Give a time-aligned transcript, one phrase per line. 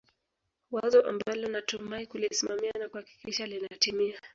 [0.71, 4.19] wazo ambalo natumai kulisimamia na kuhakikisha linatimia